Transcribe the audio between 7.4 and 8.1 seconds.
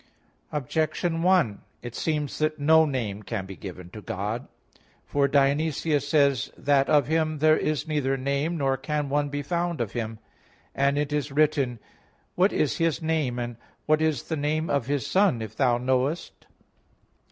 is